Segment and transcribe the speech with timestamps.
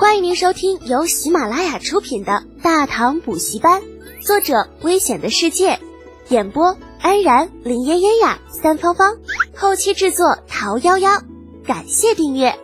[0.00, 3.82] 欢迎您收听由喜马拉雅出品的《大唐补习班》，
[4.26, 5.78] 作者：危险的世界，
[6.30, 9.18] 演播：安然、林嫣嫣呀、三芳芳，
[9.54, 11.22] 后期制作：桃夭夭。
[11.66, 12.58] 感谢订阅。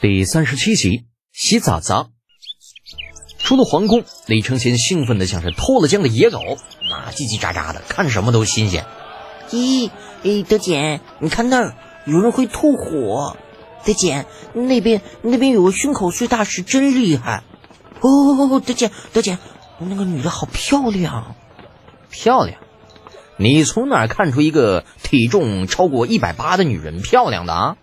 [0.00, 2.10] 第三十七集，洗澡澡。
[3.36, 6.38] 出了皇宫，李承前兴奋的像是脱了缰的野狗，
[6.88, 8.86] 那叽叽喳喳的，看什么都新鲜。
[9.50, 9.90] 咦，
[10.22, 11.74] 诶，德简，你看那儿
[12.06, 13.36] 有人会吐火。
[13.86, 17.44] 德简，那边那边有个胸口碎大石，真厉害。
[18.00, 19.38] 哦哦哦，德简，德简，
[19.78, 21.36] 那个女的好漂亮，
[22.10, 22.58] 漂亮。
[23.38, 27.76] 你从哪儿看出一个体重超过一百八的女人漂亮的啊？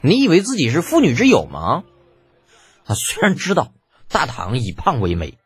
[0.00, 1.82] 你以为自己是妇女之友吗？
[2.86, 3.72] 他虽然知道
[4.08, 5.36] 大唐以胖为美，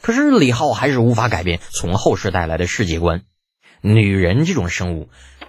[0.00, 3.22] 可是李浩还是无法改变从后世带来的世界观。
[3.80, 5.08] 女人这种生物，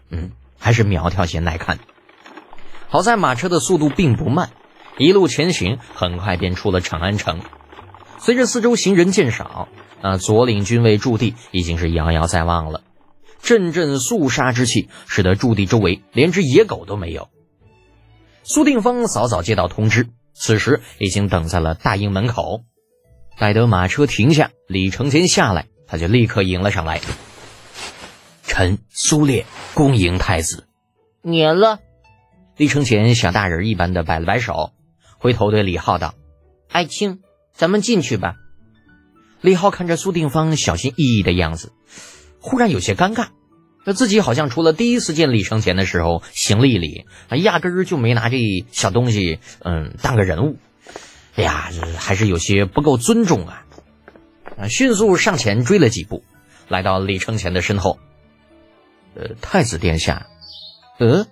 [0.09, 1.79] 嗯，还是苗条些耐看。
[2.89, 4.51] 好在马车的速度并不慢，
[4.97, 7.41] 一路前行，很快便出了长安城。
[8.19, 9.67] 随着四周行人渐少，
[10.01, 12.81] 啊，左领军卫驻地已经是遥遥在望了。
[13.41, 17.29] 阵阵肃杀之气，使得驻地周围连只野狗都没有。
[18.43, 22.63] 苏定方早早接到通知，此时已经等在了大营门口。
[23.37, 27.01] 待得马车停下，李承乾下来，他就立刻迎了上来。
[28.43, 30.67] 臣苏烈恭迎太子，
[31.21, 31.79] 免了。
[32.57, 34.71] 李承前小大人一般的摆了摆手，
[35.19, 36.15] 回头对李浩道
[36.69, 37.21] ：“爱卿，
[37.53, 38.35] 咱们进去吧。”
[39.41, 41.71] 李浩看着苏定方小心翼翼的样子，
[42.41, 43.27] 忽然有些尴尬。
[43.83, 48.37] 那自己好像除了第一次见李承前的时候行了一礼，压根儿就没拿这
[48.71, 50.57] 小东西嗯当个人物。
[51.35, 53.65] 哎呀，还是有些不够尊重啊！
[54.57, 56.23] 啊，迅速上前追了几步，
[56.67, 57.99] 来到李承前的身后。
[59.15, 60.25] 呃，太子殿下，
[60.97, 61.27] 呃，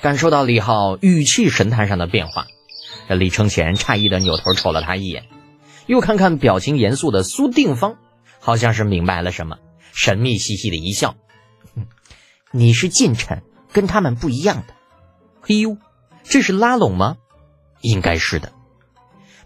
[0.00, 2.46] 感受到李浩语气神态上的变化，
[3.08, 5.24] 李承前诧异的扭头瞅了他一眼，
[5.86, 7.96] 又看看表情严肃的苏定方，
[8.40, 9.58] 好像是明白了什么，
[9.92, 11.16] 神秘兮兮的一笑
[12.52, 13.42] ：“你是近臣，
[13.72, 14.74] 跟他们不一样的。”
[15.42, 15.76] 嘿呦，
[16.24, 17.16] 这是拉拢吗？
[17.80, 18.52] 应该是的。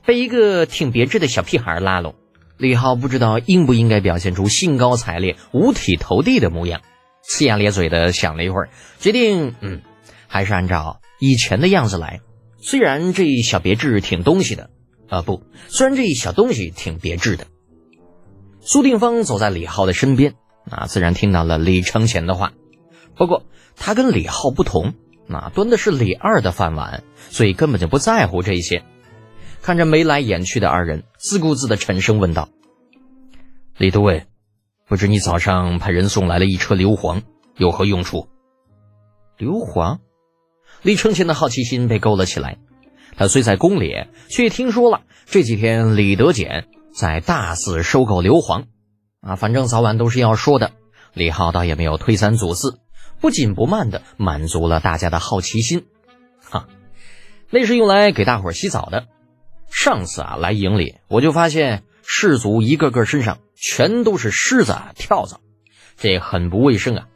[0.05, 2.15] 被一个挺别致的小屁孩拉拢，
[2.57, 6.81] 李浩不知道应不应该表现出兴高采烈、五体投地的模样。
[7.23, 9.83] 呲牙咧嘴的想了一会儿，决定，嗯，
[10.31, 12.21] 还是按照以前的样子来。
[12.61, 14.71] 虽然这一小别致挺东西的，
[15.09, 17.49] 啊不，虽然这一小东西挺别致的。
[18.61, 20.35] 苏定方走在李浩的身边，
[20.71, 22.53] 啊，自然听到了李承前的话。
[23.17, 24.95] 不过他跟李浩不同，
[25.27, 28.85] 那端的是李二的饭碗，所以根本就不在乎这些。
[29.63, 32.49] 看着眉来眼去的二人，自顾自的沉声问道
[33.77, 34.27] ：“李都尉。”
[34.87, 37.23] 不知你早上派人送来了一车硫磺，
[37.57, 38.29] 有何用处？
[39.37, 39.99] 硫磺，
[40.83, 42.59] 李承前的好奇心被勾了起来。
[43.17, 48.65] 他虽在宫里，却听说了这几天李德俭在大肆收购硫磺。
[49.21, 50.73] 啊，反正早晚都是要说的。
[51.13, 52.79] 李浩倒也没有推三阻四，
[53.21, 55.87] 不紧不慢的满足了大家的好奇心。
[56.43, 56.69] 哈，
[57.51, 59.07] 那是用来给大伙洗澡的。
[59.71, 63.39] 上次啊，来营里我就发现士卒一个个身上。
[63.63, 65.41] 全都是虱子、跳蚤，
[65.99, 67.09] 这很不卫生啊！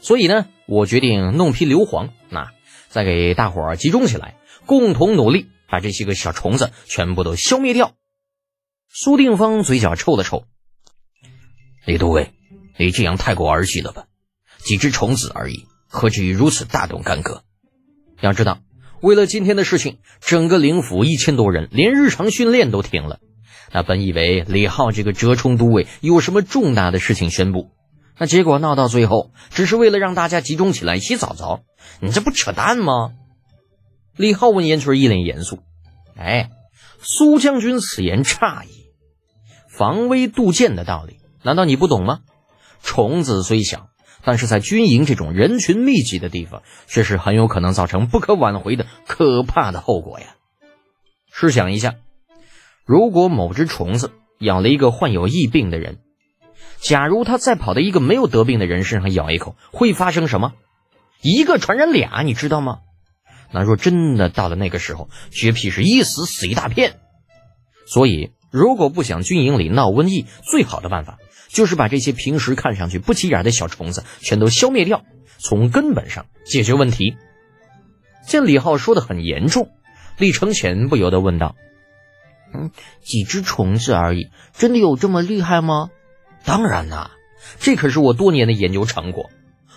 [0.00, 2.50] 所以呢，我决定弄批硫磺，那
[2.92, 4.36] 再给大伙儿集中起来，
[4.66, 7.94] 共同努力把这些个小虫子全部都消灭掉。
[8.90, 10.44] 苏定方嘴角抽了抽，
[11.86, 12.34] 李都尉，
[12.76, 14.04] 你这样太过儿戏了吧？
[14.58, 17.44] 几只虫子而已，何至于如此大动干戈？
[18.20, 18.60] 要知道，
[19.00, 23.20] 为了今天的事情，整个灵府一千多人连日常训练都停了。
[23.72, 27.70] 那本以为李浩这个折冲都尉有什么重大的事情宣布，
[28.18, 31.62] 那结果闹到最后，只是为了让大家集中起来洗澡澡，
[32.00, 33.12] 你这不扯淡吗？
[34.16, 35.60] 李浩闻言却一脸严肃
[36.16, 36.50] ：“哎，
[37.00, 38.68] 苏将军此言差矣，
[39.68, 42.20] 防微杜渐的道理，难道你不懂吗？
[42.82, 43.88] 虫子虽小，
[44.24, 50.36] 但是在军营这种人群密集的地方，却是很有可能造成不可挽回的可怕的后果呀。
[51.32, 51.94] 试想一下。”
[52.84, 54.10] 如果某只虫子
[54.40, 56.00] 咬了一个患有疫病的人，
[56.82, 60.52] 假如他再跑到一个没有得病的人身上咬一口，会发生什么？
[61.22, 62.80] 一个传染俩，你知道吗？
[63.52, 66.98] 那若真的到了那个时候，绝皮是一死死一大片。
[67.86, 71.18] 所以，如果不想军营里闹瘟疫，最好的办法
[71.48, 75.04] 就是把这些平时看上去不起眼的小虫子全都消灭掉，
[75.38, 77.16] 从根本上解决问题。
[78.26, 79.70] 见李浩说的很严重，
[80.18, 81.54] 李承前不由得问道。
[82.52, 82.70] 嗯，
[83.02, 85.90] 几只虫子而已，真的有这么厉害吗？
[86.44, 87.10] 当然呐，
[87.58, 89.30] 这可是我多年的研究成果。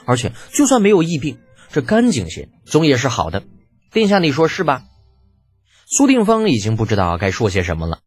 [0.05, 1.39] 而且，就算没有疫病，
[1.71, 3.43] 这干净些总也是好的。
[3.91, 4.83] 殿下，你说是吧？
[5.87, 7.99] 苏定方已经不知道该说些什么了。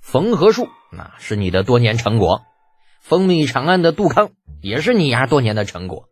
[0.00, 2.42] 缝合术那是你的多年成果，
[3.02, 4.30] 风靡长安的杜康
[4.62, 6.04] 也是你丫多年的成果。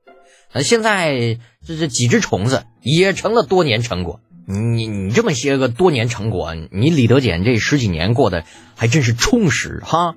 [0.53, 4.21] 那现在这这几只虫子也成了多年成果。
[4.47, 8.45] 你你这么些个多年成果，你李德俭这十几年过得
[8.75, 10.15] 还真是充实哈。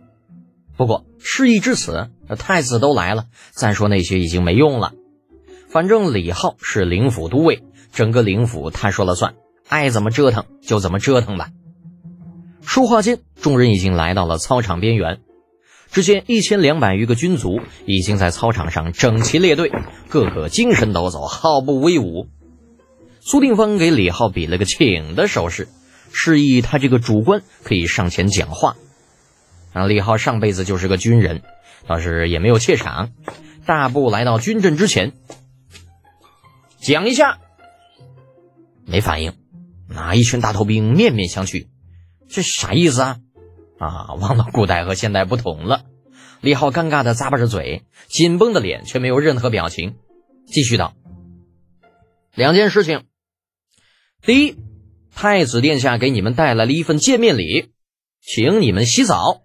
[0.79, 4.93] 不过事已至此，太子都来了，再说那些已经没用了。
[5.67, 9.33] 反正李浩是灵府都尉，整个灵府他说了算，
[9.67, 11.49] 爱怎么折腾就怎么折腾吧。
[12.61, 15.19] 说话间，众人已经来到了操场边缘。
[15.91, 19.73] 只见一千两百余个军卒已经在操场上整齐列队，
[20.07, 22.29] 个个精神抖擞，好不威武。
[23.19, 25.67] 苏定方给李浩比了个请的手势，
[26.13, 28.77] 示意他这个主官可以上前讲话。
[29.73, 31.43] 啊，李浩上辈子就是个军人，
[31.87, 33.11] 倒是也没有怯场，
[33.65, 35.13] 大步来到军阵之前，
[36.79, 37.39] 讲一下。
[38.85, 39.33] 没反应，
[39.87, 41.67] 那一群大头兵面面相觑，
[42.27, 43.19] 这啥意思啊？
[43.77, 45.83] 啊，忘了古代和现代不同了。
[46.41, 49.97] 李浩尴尬的咂巴着嘴，紧绷的脸却没有任何表情，
[50.47, 50.95] 继续道
[52.33, 53.03] ：“两件事情。
[54.21, 54.57] 第一，
[55.13, 57.71] 太子殿下给你们带来了一份见面礼，
[58.21, 59.41] 请你们洗澡。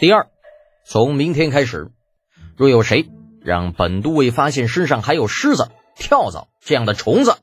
[0.00, 0.30] 第二，
[0.86, 1.90] 从明天开始，
[2.56, 3.10] 若有谁
[3.44, 7.36] 让本都尉发现身上还有虱子、跳蚤这样的虫子，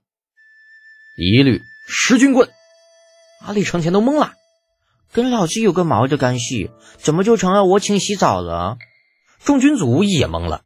[1.16, 2.50] 一律十军棍。”
[3.46, 4.34] 阿李承前都懵了。
[5.14, 6.72] 跟老子有个毛的干系？
[6.98, 8.80] 怎么就成了我请洗澡了？
[9.44, 10.64] 众军卒也懵了。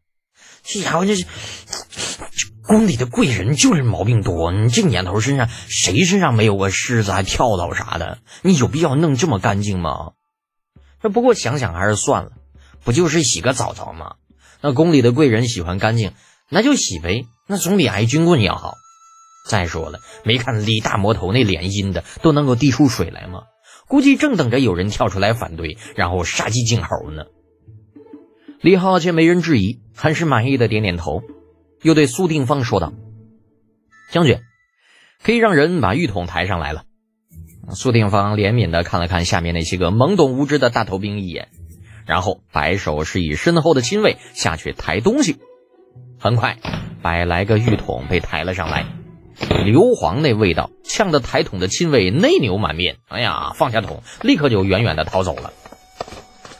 [0.63, 1.25] 这家伙这是
[2.63, 4.53] 宫里的贵人就是毛病多。
[4.53, 8.19] 你这年头身上谁身上没有个虱子还跳蚤啥的？
[8.43, 10.13] 你有必要弄这么干净吗？
[11.01, 12.31] 那不过想想还是算了，
[12.83, 14.15] 不就是洗个澡澡吗？
[14.61, 16.13] 那宫里的贵人喜欢干净，
[16.49, 18.75] 那就洗呗，那总比挨军棍要好。
[19.47, 23.43] 再说了，没看李大魔头那脸阴的都能够滴出水来吗？
[23.87, 27.23] 估计正等着有人跳出来反对，然后杀鸡儆猴呢。
[28.61, 31.23] 李浩见没人质疑，很是满意的点点头，
[31.81, 32.93] 又对苏定方说道
[34.13, 34.39] ：“将军，
[35.23, 36.83] 可以让人把浴桶抬上来了。”
[37.73, 41.49] 苏定方怜悯的看了看下面那些个懵懂无知的大头兵一眼，
[42.05, 45.37] 然后摆手示意身后的亲卫下去抬东西。
[46.19, 46.57] 很快，
[47.01, 48.85] 百来个浴桶被抬了上来。
[49.65, 55.51] 硫磺那味道呛得抬桶的亲卫内牛满面，哎呀，放下桶，立刻就远远的逃走了。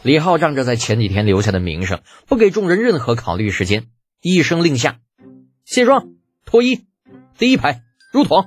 [0.01, 3.85] 李浩仗着在前几天留下的名声，不给众人任何考虑时间，
[4.21, 4.97] 一声令下，
[5.63, 6.07] 卸妆
[6.45, 6.85] 脱衣，
[7.37, 7.81] 第一排
[8.11, 8.45] 入桶。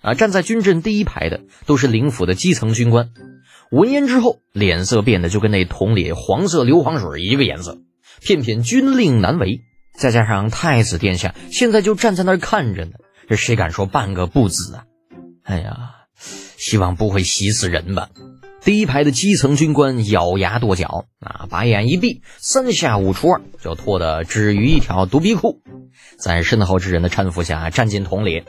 [0.00, 3.10] 啊，站在军阵第一排的都是灵府的基层军官，
[3.70, 7.78] 闻言之后，脸色变得就跟那桶里黄色硫磺水一个颜色，
[8.20, 9.62] 偏偏军令难违，
[9.98, 12.92] 再加上太子殿下现在就站在那儿看着呢。
[13.28, 14.84] 这谁敢说半个不字啊？
[15.42, 15.90] 哎呀，
[16.56, 18.08] 希望不会洗死人吧。
[18.62, 25.60] 第一排的基层军官咬牙跺脚，啊，把眼一闭，三下五除二就脱得只余一条独臂裤，
[26.18, 28.44] 在身后之人的搀扶下站进桶里，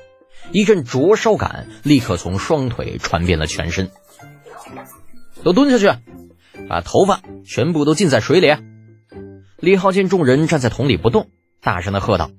[0.51, 3.92] 一阵灼烧感立刻从双腿传遍了全身。
[5.44, 6.00] 都蹲下去，
[6.68, 8.54] 把头发全部都浸在水里。
[9.57, 11.30] 李浩见众人站在桶里不动，
[11.62, 12.31] 大声的喝道：“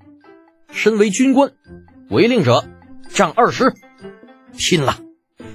[0.73, 1.53] 身为军官。”
[2.11, 2.65] 违令者，
[3.11, 3.75] 杖二十。
[4.57, 4.99] 拼了！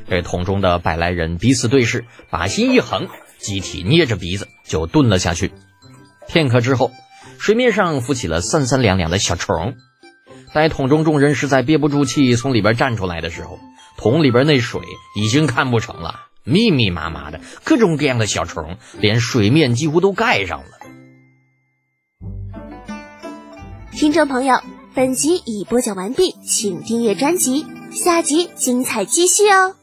[0.07, 3.09] 这桶中的百来人彼此对视，把心一横，
[3.39, 5.51] 集体捏着鼻子就蹲了下去。
[6.27, 6.91] 片刻之后，
[7.37, 9.75] 水面上浮起了三三两两的小虫。
[10.55, 13.59] 待桶中众人实在憋不住气从里边站出来的时候，
[13.97, 14.79] 桶里边那水
[15.13, 20.67] 已经看不成了，密密麻麻的各种各样的小虫，连水面几乎都盖上了。
[23.91, 24.55] 听众朋友。
[24.93, 29.75] 本集已播讲完毕，请订阅专辑，下集精彩继续哦。